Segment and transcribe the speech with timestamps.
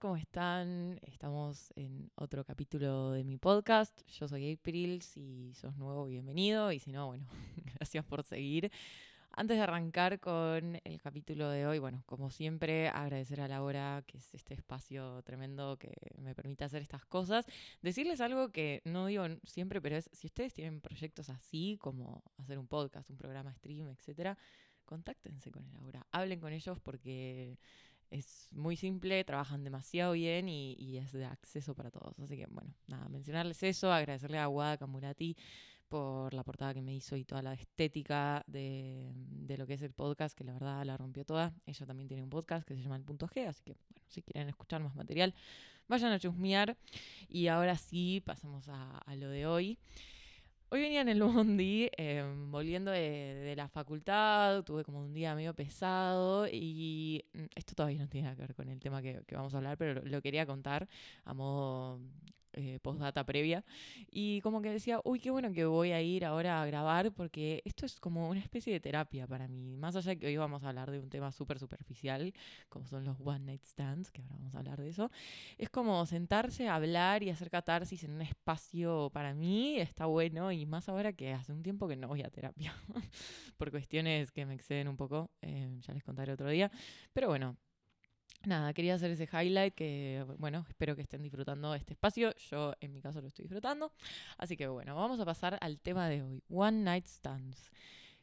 [0.00, 0.98] ¿cómo están?
[1.02, 4.00] Estamos en otro capítulo de mi podcast.
[4.08, 7.26] Yo soy April, si sos nuevo, bienvenido, y si no, bueno,
[7.76, 8.72] gracias por seguir.
[9.30, 14.16] Antes de arrancar con el capítulo de hoy, bueno, como siempre, agradecer a Laura, que
[14.16, 17.44] es este espacio tremendo que me permite hacer estas cosas.
[17.82, 22.58] Decirles algo que no digo siempre, pero es, si ustedes tienen proyectos así, como hacer
[22.58, 24.38] un podcast, un programa stream, etcétera,
[24.86, 27.58] contáctense con Laura, hablen con ellos porque
[28.10, 32.18] es muy simple, trabajan demasiado bien y, es de acceso para todos.
[32.18, 35.36] Así que, bueno, nada, mencionarles eso, agradecerle a Wada Kamurati
[35.88, 39.82] por la portada que me hizo y toda la estética de, de, lo que es
[39.82, 41.52] el podcast, que la verdad la rompió toda.
[41.66, 44.22] Ella también tiene un podcast que se llama El Punto G, así que, bueno, si
[44.22, 45.34] quieren escuchar más material,
[45.88, 46.76] vayan a chusmear.
[47.28, 49.78] Y ahora sí, pasamos a, a lo de hoy.
[50.72, 55.52] Hoy venía en el Bondi, em, volviendo de, la facultad, tuve como un día medio
[55.52, 59.56] pesado y mm, esto todavía no tiene que ver con el tema que, vamos a
[59.56, 60.88] hablar, pero lo quería contar
[61.24, 61.98] a modo
[62.52, 63.64] eh, postdata previa.
[64.10, 67.62] Y como que decía, uy, qué bueno que voy a ir ahora a grabar porque
[67.64, 69.76] esto es como una especie de terapia para mí.
[69.76, 72.32] Más allá de que hoy vamos a hablar de un tema súper superficial,
[72.68, 75.10] como son los one night stands, que ahora vamos a hablar de eso,
[75.58, 80.52] es como sentarse a hablar y hacer catarsis en un espacio para mí está bueno
[80.52, 82.74] y más ahora que hace un tiempo que no voy a terapia
[83.56, 86.70] por cuestiones que me exceden un poco, eh, ya les contaré otro día.
[87.12, 87.56] Pero bueno,
[88.46, 92.34] Nada, quería hacer ese highlight que, bueno, espero que estén disfrutando este espacio.
[92.50, 93.92] Yo en mi caso lo estoy disfrutando.
[94.38, 97.70] Así que bueno, vamos a pasar al tema de hoy, One Night Stands.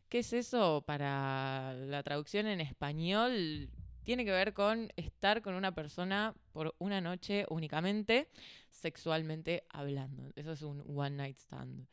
[0.09, 3.69] ¿Qué es eso para la traducción en español?
[4.03, 8.29] Tiene que ver con estar con una persona por una noche únicamente,
[8.71, 10.31] sexualmente hablando.
[10.35, 11.87] Eso es un One Night Stand.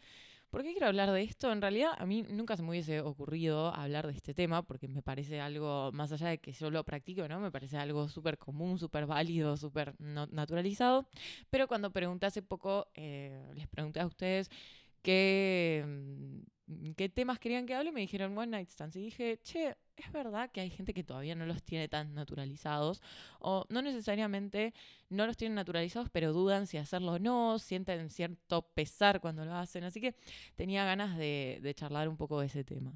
[0.54, 1.50] ¿Por qué quiero hablar de esto?
[1.50, 5.02] En realidad a mí nunca se me hubiese ocurrido hablar de este tema porque me
[5.02, 7.40] parece algo, más allá de que yo lo practico, ¿no?
[7.40, 11.08] Me parece algo súper común, súper válido, súper naturalizado.
[11.50, 14.48] Pero cuando pregunté hace poco, eh, les pregunté a ustedes
[15.04, 15.84] qué,
[16.66, 18.96] mm, qué temas querían que hable, me dijeron One Night Stands.
[18.96, 23.02] Y dije, che, es verdad que hay gente que todavía no los tiene tan naturalizados,
[23.38, 24.72] o no necesariamente
[25.10, 29.54] no los tienen naturalizados, pero dudan si hacerlo o no, sienten cierto pesar cuando lo
[29.54, 29.84] hacen.
[29.84, 30.16] Así que
[30.56, 32.94] tenía ganas de, charlar un poco de ese tema.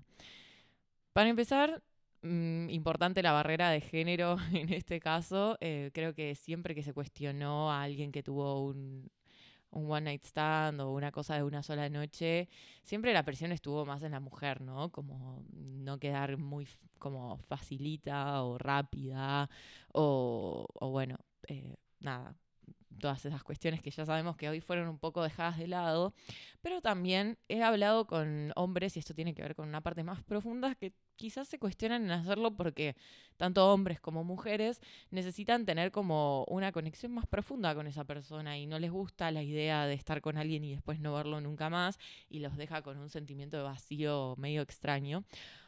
[1.12, 1.82] Para empezar,
[2.22, 5.58] mm, importante la barrera de género en este caso.
[5.60, 9.10] Eh, creo que siempre que se cuestionó a alguien que tuvo un,
[9.70, 12.48] un one night stand o una cosa de una sola noche,
[12.82, 14.90] siempre la presión estuvo más en la mujer, ¿no?
[14.90, 16.66] Como no quedar muy
[16.98, 19.48] como facilita o rápida
[19.92, 22.34] o, o bueno, eh, nada,
[22.98, 26.12] todas esas cuestiones que ya sabemos que hoy fueron un poco dejadas de lado,
[26.60, 30.22] pero también he hablado con hombres, y esto tiene que ver con una parte más
[30.22, 32.97] profunda, que quizás se cuestionan en hacerlo porque
[33.37, 38.66] tanto hombres como mujeres necesitan tener como una conexión más profunda con esa persona y
[38.66, 41.98] no les gusta la idea de estar con alguien y después no verlo nunca más
[42.31, 45.25] y los deja con un sentimiento de vacío medio extraño.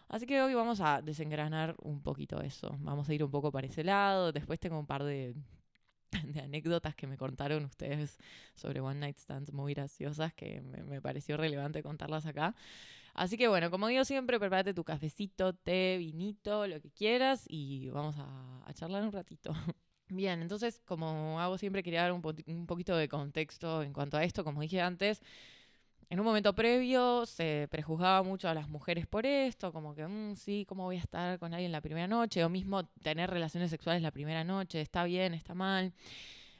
[0.08, 2.76] Así que hoy vamos a desengranar un poquito eso.
[2.80, 4.32] Vamos a ir un poco para ese lado.
[4.32, 5.36] Después tengo un par de
[6.24, 8.18] de anécdotas que me contaron ustedes
[8.54, 12.54] sobre One Night Stands muy graciosas que me, pareció relevante contarlas acá.
[13.14, 17.90] Así que bueno, como digo siempre, prepárate tu cafecito, té, vinito, lo que quieras y
[17.90, 19.52] vamos a, charlar un ratito.
[20.08, 24.24] Bien, entonces como hago siempre quería dar un, un poquito de contexto en cuanto a
[24.24, 25.22] esto, como dije antes
[26.10, 30.34] en un momento previo se prejuzgaba mucho a las mujeres por esto, como que, mm,
[30.34, 32.44] sí, ¿cómo voy a estar con alguien la primera noche?
[32.44, 35.92] O mismo tener relaciones sexuales la primera noche, está bien, está mal.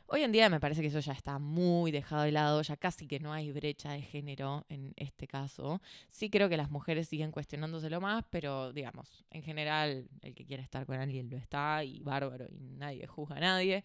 [0.06, 3.08] Hoy en día me parece que eso ya está muy dejado de lado, ya casi
[3.08, 5.80] que no hay brecha de género en este caso.
[6.10, 10.62] Sí creo que las mujeres siguen cuestionándoselo más, pero digamos, en general el que quiera
[10.62, 13.84] estar con alguien lo está y bárbaro y nadie juzga a nadie.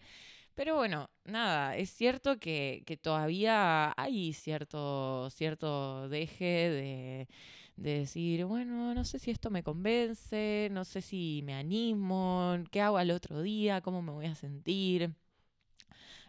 [0.56, 7.28] Pero bueno, nada, es cierto que, todavía hay cierto, cierto deje de,
[7.76, 12.96] decir, bueno, no sé si esto me convence, no sé si me animo, qué hago
[12.98, 15.14] al otro día, cómo me voy a sentir.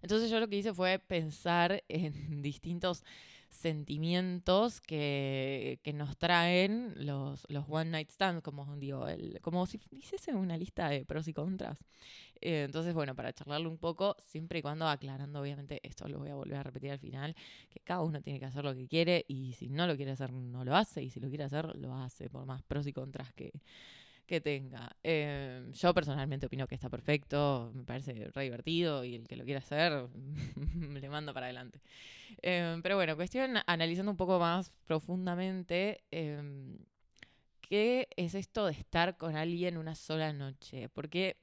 [0.02, 3.04] Entonces yo lo que hice fue pensar en distintos
[3.50, 10.34] sentimientos que, nos traen los, los one night stands, como digo, el, como si hiciese
[10.36, 11.80] una lista de pros y contras.
[12.42, 16.30] Eh, entonces, bueno, para charlarlo un poco, siempre y cuando aclarando, obviamente, esto lo voy
[16.30, 17.36] a volver a repetir al final,
[17.69, 20.31] que cada uno tiene que hacer lo que quiere y si no lo quiere hacer,
[20.31, 23.34] no lo hace y si lo quiere hacer, lo hace, por más pros y contras
[23.34, 23.51] que,
[24.25, 24.95] que tenga.
[25.04, 29.45] Eh, yo personalmente opino que está perfecto, me parece re divertido y el que lo
[29.45, 30.07] quiera hacer,
[30.75, 31.80] le mando para adelante.
[32.42, 36.04] Eh, pero bueno, cuestión, analizando un poco más profundamente,
[37.62, 40.90] ¿qué es esto de estar con alguien una sola noche?
[40.90, 41.38] Porque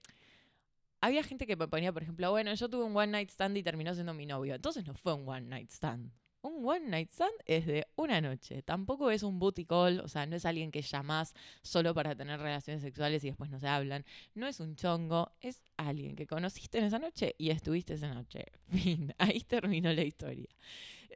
[1.05, 3.63] había gente que me ponía, por ejemplo, bueno, yo tuve un one night stand y
[3.63, 4.55] terminó siendo mi novio.
[4.55, 6.11] Entonces no fue un one night stand.
[6.41, 8.63] Un one night stand es de una noche.
[8.63, 12.41] Tampoco es un booty call, o sea, no es alguien que llamás solo para tener
[12.41, 14.05] relaciones sexuales y después no se hablan.
[14.35, 18.47] No es un chongo, es alguien que conociste en esa noche y estuviste esa noche.
[18.71, 20.49] Fin, ahí terminó la historia.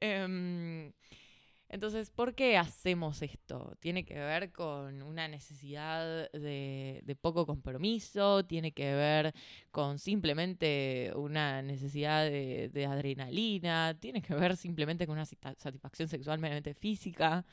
[0.02, 0.92] Em,
[1.70, 3.76] entonces, ¿por qué hacemos esto?
[3.80, 9.34] Tiene que ver con una necesidad de, poco compromiso, tiene que ver
[9.70, 16.72] con simplemente una necesidad de, adrenalina, tiene que ver simplemente con una satisfacción sexual meramente
[16.72, 17.44] física.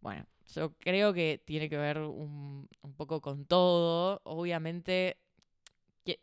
[0.00, 4.20] Bueno, yo creo que tiene que ver un, un poco con todo.
[4.24, 5.18] Obviamente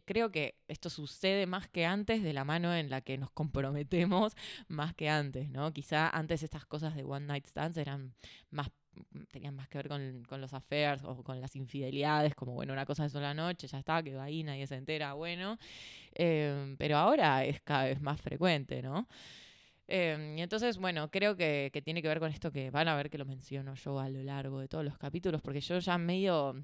[0.05, 4.35] creo que esto sucede más que antes de la mano en la que nos comprometemos
[4.67, 5.73] más que antes, ¿no?
[5.73, 8.13] Quizá antes estas cosas de one night stands eran
[8.49, 8.69] más
[9.31, 13.03] tenían más que ver con, los affairs o con las infidelidades, como bueno, una cosa
[13.03, 15.57] de sola noche, ya está, que va ahí, nadie se entera, bueno.
[16.13, 19.07] Em, pero ahora es cada vez más frecuente, ¿no?
[19.87, 22.95] Em, y entonces, bueno, creo que, que tiene que ver con esto que van a
[22.95, 25.97] ver que lo menciono yo a lo largo de todos los capítulos, porque yo ya
[25.97, 26.63] medio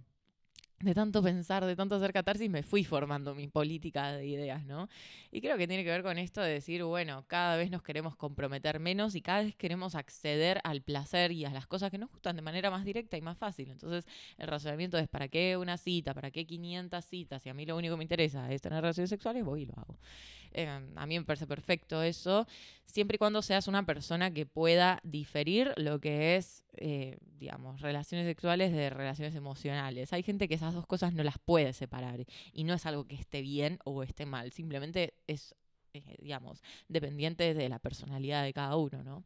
[0.79, 4.89] de tanto pensar, de tanto hacer catarsis, me fui formando mi política de ideas, ¿no?
[5.31, 8.15] Y creo que tiene que ver con esto de decir, bueno, cada vez nos queremos
[8.15, 12.11] comprometer menos y cada vez queremos acceder al placer y a las cosas que nos
[12.11, 13.71] gustan de manera más directa y más fácil.
[13.71, 14.05] Entonces,
[14.37, 16.13] el razonamiento es, ¿para qué una cita?
[16.13, 17.41] ¿Para qué 500 citas?
[17.41, 19.73] Si a mí lo único que me interesa es tener relaciones sexuales, voy y lo
[19.77, 19.97] hago.
[20.53, 22.47] Em, a mí me parece perfecto eso,
[22.85, 28.27] siempre y cuando seas una persona que pueda diferir lo que es, eh, digamos, relaciones
[28.27, 30.13] sexuales de relaciones emocionales.
[30.13, 33.15] Hay gente que esas dos cosas no las puede separar y no es algo que
[33.15, 35.55] esté bien o esté mal, simplemente es
[36.19, 39.23] digamos, dependientes de la personalidad de cada uno, ¿no?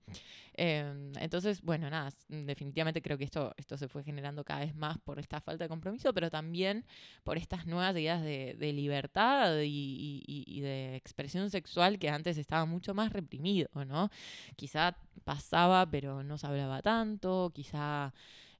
[0.54, 4.98] Em, entonces, bueno, nada, definitivamente creo que esto, esto se fue generando cada vez más
[5.00, 6.86] por esta falta de compromiso, pero también
[7.24, 13.14] por estas nuevas ideas de, libertad y, de expresión sexual que antes estaba mucho más
[13.14, 14.10] reprimido, ¿no?
[14.56, 18.14] Quizá pasaba, pero no se hablaba tanto, quizá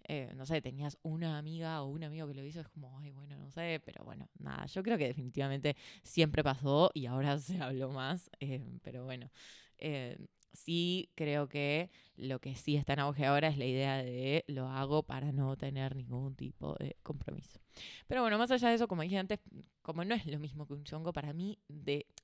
[0.08, 3.12] eh, no sé, tenías una amiga o un amigo que lo hizo, es como, ay,
[3.12, 7.62] bueno, no sé, pero bueno, nada, yo creo que definitivamente siempre pasó y ahora se
[7.62, 9.30] habló más, eh, pero bueno,
[9.78, 10.18] eh,
[10.54, 14.68] sí creo que lo que sí está en auge ahora es la idea de lo
[14.68, 17.60] hago para no tener ningún tipo de compromiso.
[18.08, 19.40] Pero bueno, más allá de eso, como dije antes,
[19.82, 21.58] como no es lo mismo que un chongo, para mí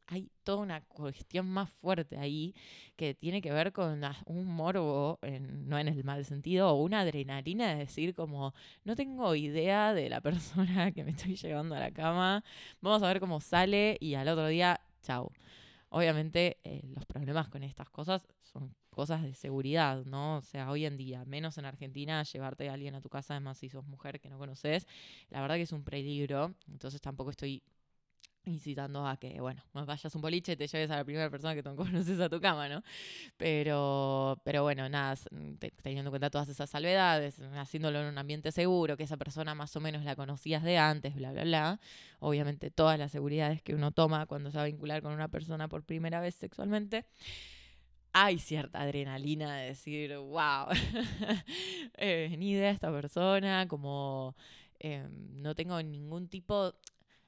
[0.08, 2.54] hay toda una cuestión más fuerte ahí
[2.96, 7.70] que tiene que ver con un morbo, no en el mal sentido, o una adrenalina
[7.70, 8.54] de decir como,
[8.84, 12.44] no tengo idea de la persona que me estoy llevando a la cama,
[12.82, 15.32] vamos a ver cómo sale y al otro día, chao.
[15.90, 20.38] Obviamente eh, los problemas con estas cosas son cosas de seguridad, ¿no?
[20.38, 23.58] O sea, hoy en día, menos en Argentina, llevarte a alguien a tu casa, además
[23.60, 24.86] si sos mujer que no conoces,
[25.30, 26.54] la verdad que es un peligro.
[26.68, 27.64] Entonces tampoco estoy
[28.48, 31.62] incitando a que, bueno, vayas un boliche y te lleves a la primera persona que
[31.62, 32.84] tú conoces a tu cama, ¿no?
[33.38, 35.16] Pero, pero bueno, nada,
[35.84, 39.76] teniendo en cuenta todas esas salvedades, haciéndolo en un ambiente seguro, que esa persona más
[39.76, 41.80] o menos la conocías de antes, bla, bla, bla.
[42.20, 45.68] Obviamente todas las seguridades que uno toma cuando se va a vincular con una persona
[45.68, 47.06] por primera vez sexualmente.
[48.14, 50.70] Hay cierta adrenalina de decir, wow,
[51.98, 54.36] eh, ni idea de esta persona, como
[54.80, 56.74] em, no tengo ningún tipo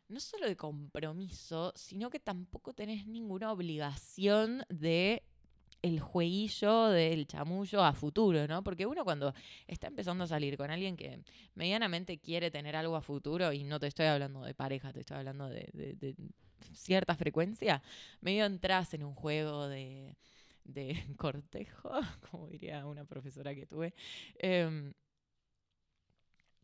[0.10, 5.24] no solo de compromiso, sino que tampoco tenés ninguna obligación de
[5.82, 8.64] el jueguillo del chamullo a futuro, ¿no?
[8.64, 9.34] Porque uno cuando
[9.68, 11.22] está empezando a salir con alguien que
[11.56, 15.18] medianamente quiere tener algo a futuro, y no te estoy hablando de pareja, te estoy
[15.18, 16.16] hablando de,
[16.74, 17.82] cierta frecuencia,
[18.20, 20.16] medio entras en un juego de,
[21.18, 21.92] cortejo,
[22.30, 23.94] como diría una profesora que tuve.
[24.38, 24.94] Em,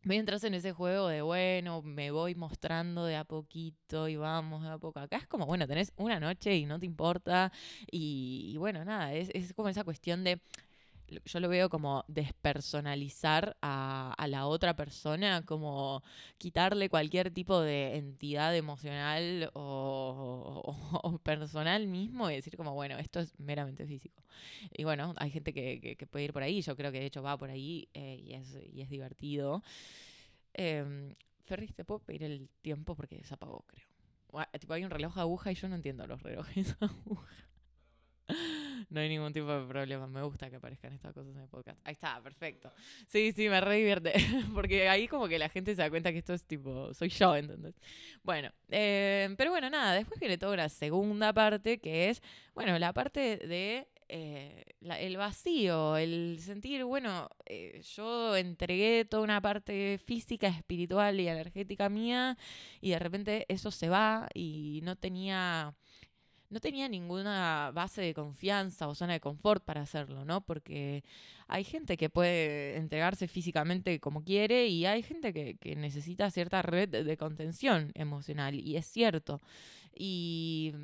[0.06, 4.70] mientras en ese juego de, bueno, me voy mostrando de a poquito y vamos de
[4.70, 5.00] a poco.
[5.00, 7.52] Acá es como, bueno, tenés una noche y no te importa.
[7.90, 10.40] Y, bueno, nada, es, es como esa cuestión de
[11.24, 16.02] yo lo veo como despersonalizar a, la otra persona, como
[16.38, 23.38] quitarle cualquier tipo de entidad emocional o, personal mismo y decir como, bueno, esto es
[23.38, 24.22] meramente físico.
[24.72, 27.36] Y bueno, hay gente que, puede ir por ahí, yo creo que de hecho va
[27.36, 29.62] por ahí eh, y, es, y es divertido.
[30.54, 32.94] Eh, Ferris, ¿te puedo pedir el tiempo?
[32.96, 33.86] Porque se apagó, creo.
[34.58, 37.46] Tipo, hay un reloj aguja y yo no entiendo los relojes aguja.
[38.88, 40.06] No hay ningún tipo de problema.
[40.06, 41.78] Me gusta que aparezcan estas cosas en el podcast.
[41.84, 42.72] Ahí está, perfecto.
[43.08, 44.12] Sí, sí, me re divierte.
[44.54, 47.34] Porque ahí como que la gente se da cuenta que esto es tipo, soy yo,
[47.34, 47.74] ¿entendés?
[48.22, 52.22] Bueno, eh, pero bueno, nada, después viene toda la segunda parte que es,
[52.54, 59.40] bueno, la parte de eh, el vacío, el sentir, bueno, eh, yo entregué toda una
[59.40, 62.38] parte física, espiritual y energética mía
[62.80, 65.74] y de repente eso se va y no tenía
[66.50, 70.40] no tenía ninguna base de confianza o zona de confort para hacerlo, ¿no?
[70.40, 71.04] Porque
[71.48, 76.62] hay gente que puede entregarse físicamente como quiere y hay gente que, que necesita cierta
[76.62, 79.40] red de contención emocional, y es cierto.
[79.94, 80.74] Y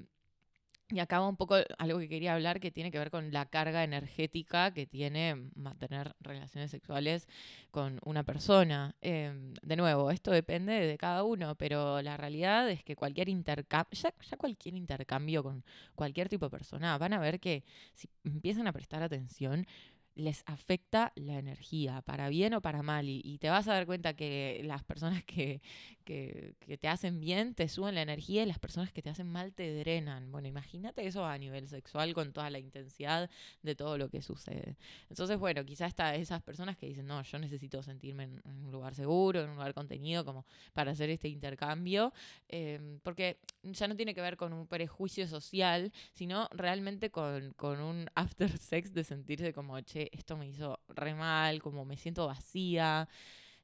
[0.92, 3.82] y acaba un poco algo que quería hablar que tiene que ver con la carga
[3.82, 7.28] energética que tiene mantener relaciones sexuales
[7.70, 8.94] con una persona.
[9.00, 13.92] Em, de nuevo, esto depende de cada uno, pero la realidad es que cualquier intercambio,
[13.92, 18.66] ya, ya, cualquier intercambio con cualquier tipo de persona, van a ver que si empiezan
[18.66, 19.66] a prestar atención,
[20.14, 23.08] les afecta la energía, para bien o para mal.
[23.08, 25.60] Y, te vas a dar cuenta que las personas que,
[26.04, 29.52] que, te hacen bien te suben la energía y las personas que te hacen mal
[29.52, 30.30] te drenan.
[30.30, 33.30] Bueno, imagínate eso a nivel sexual con toda la intensidad
[33.62, 34.76] de todo lo que sucede.
[35.08, 38.94] Entonces, bueno, quizás está esas personas que dicen, no, yo necesito sentirme en, un lugar
[38.94, 42.12] seguro, en un lugar contenido, como para hacer este intercambio,
[42.48, 47.80] em, porque ya no tiene que ver con un prejuicio social, sino realmente con, con
[47.80, 52.26] un after sex de sentirse como, che, esto me hizo re mal, como me siento
[52.26, 53.08] vacía.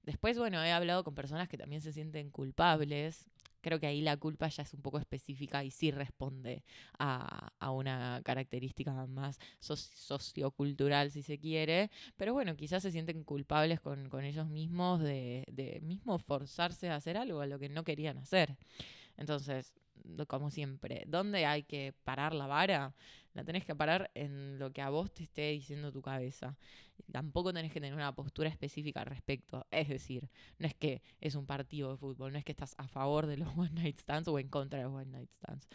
[0.02, 3.26] Después, bueno, he hablado con personas que también se sienten culpables.
[3.60, 6.64] Creo que ahí la culpa ya es un poco específica y sí responde
[6.98, 11.90] a, una característica más sociocultural, si se quiere.
[12.16, 17.16] Pero bueno, quizás se sienten culpables con, ellos mismos de, de mismo forzarse a hacer
[17.16, 18.56] algo a lo que no querían hacer.
[19.16, 19.74] Entonces,
[20.26, 22.94] como siempre, ¿dónde hay que parar la vara?
[23.34, 26.56] La tenés que parar en lo que a vos te esté diciendo tu cabeza.
[27.12, 29.66] Tampoco tenés que tener una postura específica al respecto.
[29.70, 30.28] Es decir,
[30.58, 33.36] no es que es un partido de fútbol, no es que estás a favor de
[33.36, 35.68] los one night stands o en contra de los one night stands.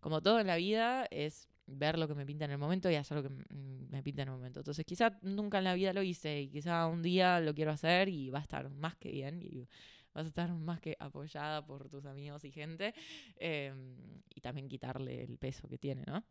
[0.00, 2.94] Como todo en la vida es ver lo que me pinta en el momento y
[2.94, 4.60] hacer lo que me pinta en el momento.
[4.60, 8.08] Entonces, quizá nunca en la vida lo hice y quizá un día lo quiero hacer
[8.08, 9.68] y va a estar más que bien.
[10.14, 12.94] Vas a estar más que apoyada por tus amigos y gente,
[13.36, 16.24] em, y también quitarle el peso que tiene, ¿no?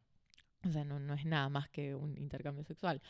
[0.66, 3.02] O sea, no, no, es nada más que un intercambio sexual.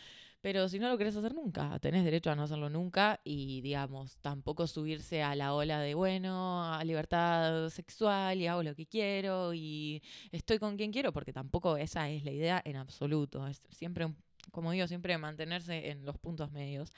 [0.41, 4.17] Pero si no lo querés hacer nunca, tenés derecho a no hacerlo nunca y, digamos,
[4.17, 9.53] tampoco subirse a la ola de, bueno, a libertad sexual y hago lo que quiero
[9.53, 13.47] y estoy con quien quiero, porque tampoco esa es la idea en absoluto.
[13.47, 14.13] Es siempre,
[14.51, 16.93] como digo, siempre mantenerse en los puntos medios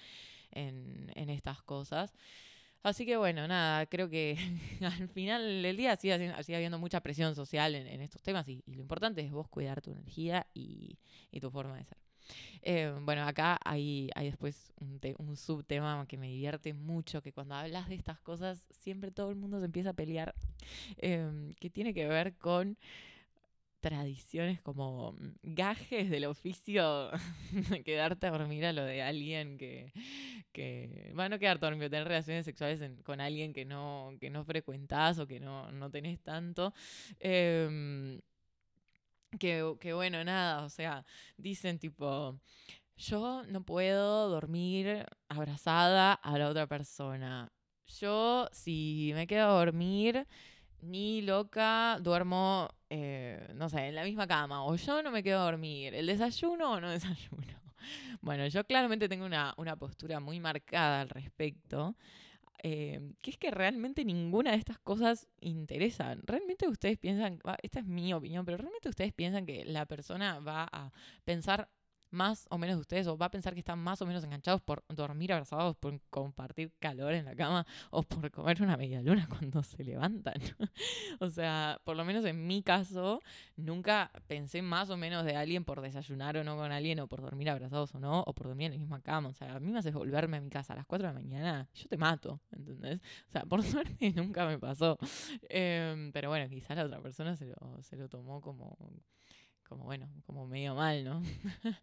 [0.52, 2.14] en, en estas cosas.
[2.82, 4.38] Así que bueno, nada, creo que
[4.82, 9.22] al final del día sigue, habiendo mucha presión social en, estos temas y, lo importante
[9.22, 10.98] es vos cuidar tu energía y,
[11.42, 11.98] tu forma de ser.
[12.62, 17.56] Eh, bueno, acá hay, hay después un, un, subtema que me divierte mucho, que cuando
[17.56, 20.36] hablas de estas cosas siempre todo el mundo se empieza a pelear,
[20.98, 22.78] eh, que tiene que ver con
[23.80, 27.10] tradiciones como mm, gajes del oficio
[27.86, 29.92] quedarte a dormir a lo de alguien que,
[30.52, 34.44] que bueno, no quedarte a dormir, tener relaciones sexuales con alguien que no, que no
[34.44, 36.74] frecuentás o que no, no tenés tanto.
[37.20, 38.20] Em,
[39.38, 41.06] que, que bueno, nada, o sea,
[41.38, 42.40] dicen tipo,
[42.98, 47.52] yo no puedo dormir abrazada a la otra persona.
[47.88, 50.28] Yo, si me quedo a dormir,
[50.82, 54.64] ni loca, duermo, eh, no sé, en la misma cama.
[54.66, 55.94] O yo no me quedo a dormir.
[55.96, 57.60] ¿El desayuno o no desayuno?
[58.22, 61.96] Bueno, yo claramente tengo una, postura muy marcada al respecto.
[62.62, 66.22] Eh, que es que realmente ninguna de estas cosas interesan.
[66.26, 70.68] Realmente ustedes piensan, esta es mi opinión, pero realmente ustedes piensan que la persona va
[70.70, 70.92] a
[71.24, 71.70] pensar
[72.12, 74.62] más o menos de ustedes o va a pensar que están más o menos enganchados
[74.62, 79.28] por dormir abrazados, por compartir calor en la cama o por comer una media luna
[79.30, 80.36] cuando se levantan.
[81.20, 83.22] o sea, por lo menos en mi caso,
[83.56, 87.22] nunca pensé más o menos de alguien por desayunar o no con alguien o por
[87.22, 89.30] dormir abrazados o no, o por dormir en la misma cama.
[89.30, 91.20] O sea, a mí me hace volverme a mi casa a las 4 de la
[91.20, 93.00] mañana, yo te mato, ¿entendés?
[93.28, 94.98] O sea, por suerte nunca me pasó.
[95.50, 98.78] Em, pero bueno, quizá la otra persona se lo, se lo tomó como
[99.70, 101.22] como bueno, como medio mal, ¿no?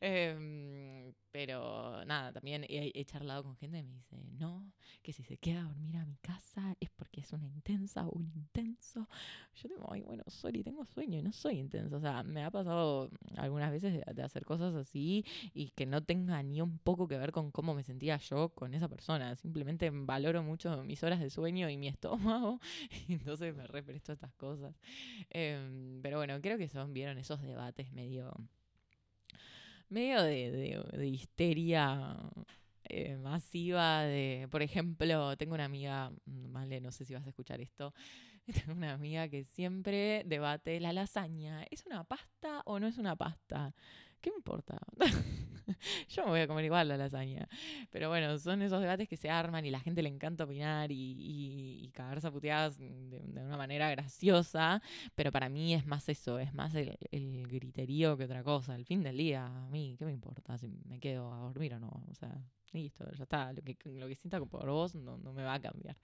[0.00, 5.36] Em, pero nada, también he, charlado con gente que me dice, no, que si se
[5.36, 9.06] queda a dormir a mi casa es porque es una intensa o un intenso.
[9.54, 11.98] Yo digo, ay, bueno, sorry, tengo sueño y no soy intenso.
[11.98, 16.42] O sea, me ha pasado algunas veces de, hacer cosas así y que no tenga
[16.42, 19.36] ni un poco que ver con cómo me sentía yo con esa persona.
[19.36, 22.60] Simplemente valoro mucho mis horas de sueño y mi estómago
[23.08, 24.74] entonces me represto estas cosas.
[25.28, 28.32] Em, pero bueno, creo que son, vieron esos debates medio
[29.88, 32.16] medio de, de, histeria
[32.84, 37.60] eh, masiva de, por ejemplo, tengo una amiga, vale, no sé si vas a escuchar
[37.60, 37.92] esto,
[38.46, 43.16] tengo una amiga que siempre debate la lasaña, ¿es una pasta o no es una
[43.16, 43.74] pasta?
[44.20, 44.78] ¿Qué me importa?
[46.08, 47.48] Yo me voy a comer igual la lasaña.
[47.90, 51.16] Pero bueno, son esos debates que se arman y la gente le encanta opinar y,
[51.82, 52.30] y, cagarse a
[52.70, 54.82] de, una manera graciosa.
[55.14, 58.74] Pero para mí es más eso, es más el, griterío que otra cosa.
[58.74, 61.80] El fin del día, a mí, ¿qué me importa si me quedo a dormir o
[61.80, 62.04] no?
[62.08, 62.36] O sea,
[62.72, 63.52] listo, ya está.
[63.52, 65.96] Lo que, lo que sienta por vos no, no me va a cambiar.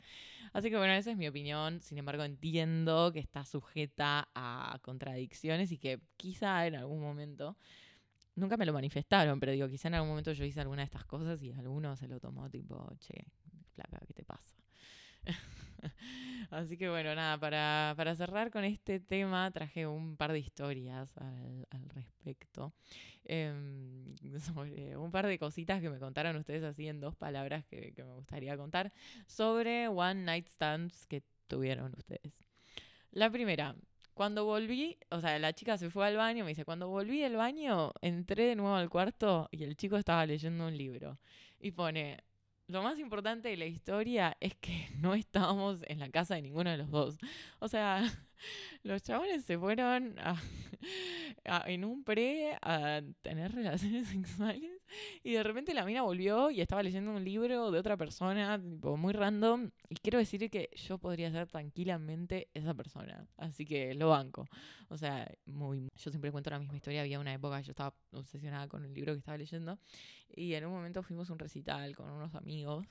[0.53, 1.81] Así que bueno, esa es mi opinión.
[1.81, 7.57] Sin embargo, entiendo que está sujeta a contradicciones y que quizá en algún momento
[8.35, 11.05] nunca me lo manifestaron, pero digo, quizá en algún momento yo hice alguna de estas
[11.05, 13.27] cosas y alguno se lo tomó tipo, che,
[13.75, 14.57] placa, ¿qué te pasa?
[16.51, 21.17] Así que bueno, nada, para, para, cerrar con este tema traje un par de historias
[21.17, 22.73] al, al respecto.
[23.25, 27.93] Em, sobre un par de cositas que me contaron ustedes así en dos palabras que,
[27.95, 28.93] que me gustaría contar
[29.27, 32.33] sobre One Night Stands que tuvieron ustedes.
[33.11, 33.77] La primera,
[34.15, 37.37] cuando volví, o sea, la chica se fue al baño, me dice, cuando volví del
[37.37, 41.19] baño, entré de nuevo al cuarto y el chico estaba leyendo un libro.
[41.61, 42.19] Y pone,
[42.67, 46.71] lo más importante de la historia es que no estábamos en la casa de ninguno
[46.71, 47.19] de los dos.
[47.61, 48.03] O sea,
[48.83, 50.17] los chabones se fueron
[51.67, 54.83] en un pre a tener relaciones sexuales
[55.23, 58.97] y de repente la mina volvió y estaba leyendo un libro de otra persona, tipo
[58.97, 59.71] muy random.
[59.89, 63.27] Y quiero decir que yo podría ser tranquilamente esa persona.
[63.37, 64.47] Así que lo banco.
[64.89, 65.89] O sea, muy.
[65.97, 67.03] Yo siempre cuento la misma historia.
[67.03, 69.79] Había una época, yo estaba obsesionada con el libro que estaba leyendo.
[70.35, 72.87] Y en un momento fuimos a un recital con unos amigos.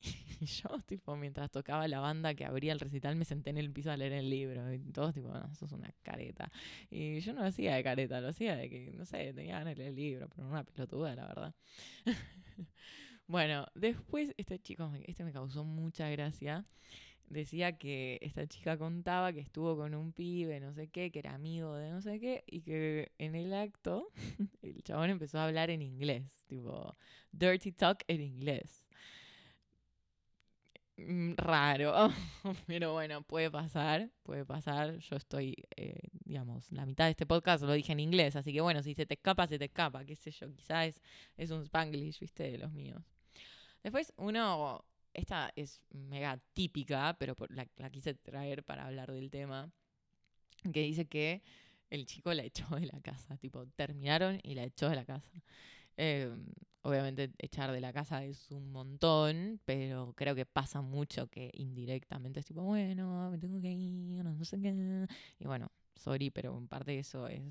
[0.40, 3.72] Y yo, tipo, mientras tocaba la banda que abría el recital, me senté en el
[3.72, 4.72] piso a leer el libro.
[4.72, 6.50] Y todos, tipo, no, eso es una careta.
[6.90, 9.74] Y yo no lo hacía de careta, lo hacía de que, no sé, tenía ganas
[9.74, 11.54] de leer el libro, pero una pelotuda, la verdad.
[13.26, 16.64] bueno, después este chico, este me causó mucha gracia.
[17.26, 21.34] Decía que esta chica contaba que estuvo con un pibe, no sé qué, que era
[21.34, 24.10] amigo de no sé qué, y que en el acto
[24.62, 26.96] el chabón empezó a hablar en inglés, tipo,
[27.32, 28.87] dirty talk en inglés.
[30.98, 32.10] Mm, raro,
[32.66, 34.98] pero bueno, puede pasar, puede pasar.
[34.98, 38.60] Yo estoy, eh, digamos, la mitad de este podcast lo dije en inglés, así que
[38.60, 41.00] bueno, si se te escapa, se te escapa, qué sé yo, quizás
[41.36, 43.00] es, un spanglish, viste, de los míos.
[43.84, 44.84] Después, uno,
[45.14, 49.70] esta es mega típica, pero la, la quise traer para hablar del tema,
[50.72, 51.42] que dice que
[51.90, 55.30] el chico la echó de la casa, tipo, terminaron y la echó de la casa.
[55.98, 56.30] Eh,
[56.82, 62.40] obviamente echar de la casa es un montón, pero creo que pasa mucho que indirectamente
[62.40, 65.06] es tipo, bueno, me tengo que ir, no sé qué.
[65.38, 67.42] Y bueno, sorry, pero en parte eso es...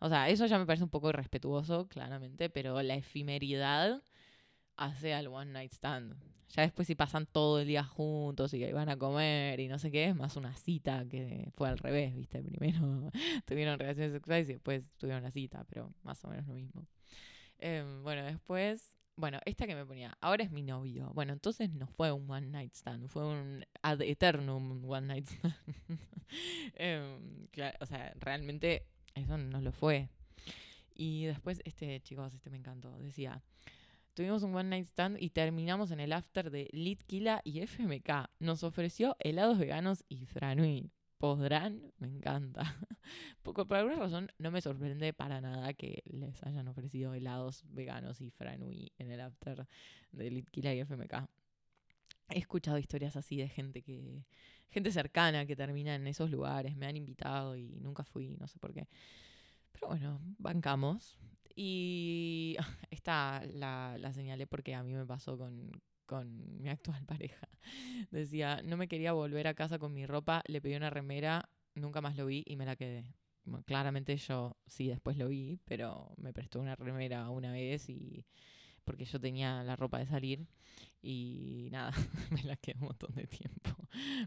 [0.00, 4.02] O sea, eso ya me parece un poco irrespetuoso, claramente, pero la efemeridad
[4.76, 6.16] hace al one night stand.
[6.50, 9.90] Ya después si pasan todo el día juntos y van a comer y no sé
[9.90, 12.42] qué, es más una cita que fue al revés, ¿viste?
[12.42, 13.10] Primero
[13.46, 16.86] tuvieron relaciones sexuales y después tuvieron la cita, pero más o menos lo mismo.
[17.58, 21.10] Em, bueno, después, bueno, esta que me ponía, ahora es mi novio.
[21.14, 25.54] Bueno, entonces no fue un one night stand, fue un ad eternum one night stand.
[26.74, 27.46] Em,
[27.80, 30.08] o sea, realmente eso no lo fue.
[30.94, 33.42] Y después, este, chicos, este me encantó, decía,
[34.14, 38.30] tuvimos un one night stand y terminamos en el after de Litkila y FMK.
[38.40, 42.62] Nos ofreció helados veganos y franui podrán, me encanta.
[43.42, 48.30] Por, alguna razón no me sorprende para nada que les hayan ofrecido helados veganos y
[48.30, 49.66] franui en el after
[50.12, 51.28] de Litkila y FMK.
[52.28, 54.24] He escuchado historias así de gente que
[54.70, 58.58] gente cercana que termina en esos lugares, me han invitado y nunca fui, no sé
[58.58, 58.88] por qué.
[59.72, 61.18] Pero bueno, bancamos.
[61.54, 62.56] Y
[62.90, 65.70] esta la, la señalé porque a mí me pasó con,
[66.06, 67.48] con mi actual pareja.
[68.10, 72.00] Decía, no me quería volver a casa con mi ropa, le pedí una remera, nunca
[72.00, 73.04] más lo vi y me la quedé.
[73.66, 78.24] claramente yo sí después lo vi, pero me prestó una remera una vez y
[78.84, 80.46] porque yo tenía la ropa de salir
[81.02, 81.92] y nada,
[82.30, 83.70] me la quedé un montón de tiempo.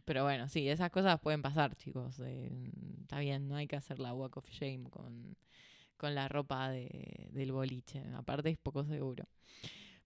[0.05, 2.19] Pero bueno, sí, esas cosas pueden pasar, chicos.
[2.21, 5.35] Eh, está bien, no hay que hacer la walk of shame con,
[5.97, 8.03] con la ropa de, del boliche.
[8.15, 9.25] Aparte es poco seguro.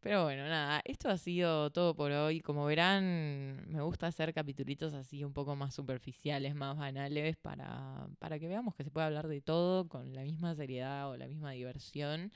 [0.03, 2.41] Pero bueno, nada, esto ha sido todo por hoy.
[2.41, 8.37] Como verán, me gusta hacer capitulitos así un poco más superficiales, más banales, para, para
[8.37, 11.51] que veamos que se puede hablar de todo con la misma seriedad o la misma
[11.51, 12.33] diversión.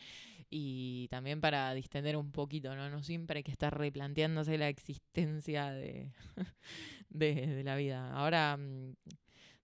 [0.50, 2.90] Y también para distender un poquito, ¿no?
[2.90, 6.14] No siempre hay que estar replanteándose la existencia de,
[7.10, 8.14] de, de la vida.
[8.14, 8.94] Ahora mm,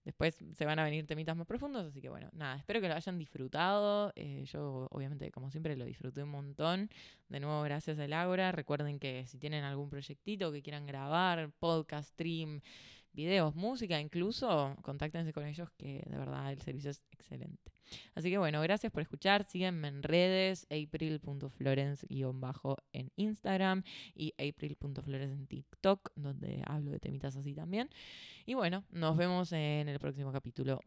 [0.04, 2.94] Después se van a venir temitas más profundos, así que bueno, nada, espero que lo
[2.94, 4.12] hayan disfrutado.
[4.16, 6.90] Eh, yo obviamente, como siempre, lo disfruté un montón.
[7.28, 8.52] De nuevo, gracias a Laura.
[8.52, 12.60] Recuerden que si tienen algún proyectito que quieran grabar, podcast, stream,
[13.14, 17.72] videos, música, incluso, contáctense con ellos que de verdad el servicio es excelente.
[18.14, 19.44] Así que bueno, gracias por escuchar.
[19.44, 23.82] Síguenme en redes, april.florence-bajo en Instagram
[24.14, 27.90] y april.florence en TikTok, donde hablo de temitas así también.
[28.46, 30.80] Y bueno, nos vemos en el próximo capítulo.